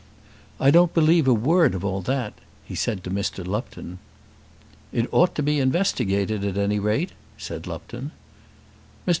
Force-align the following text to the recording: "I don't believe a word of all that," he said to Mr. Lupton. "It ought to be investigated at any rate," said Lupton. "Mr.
"I 0.59 0.71
don't 0.71 0.95
believe 0.95 1.27
a 1.27 1.33
word 1.35 1.75
of 1.75 1.85
all 1.85 2.01
that," 2.01 2.33
he 2.65 2.73
said 2.73 3.03
to 3.03 3.11
Mr. 3.11 3.45
Lupton. 3.45 3.99
"It 4.91 5.07
ought 5.13 5.35
to 5.35 5.43
be 5.43 5.59
investigated 5.59 6.43
at 6.43 6.57
any 6.57 6.79
rate," 6.79 7.11
said 7.37 7.67
Lupton. 7.67 8.09
"Mr. 9.05 9.09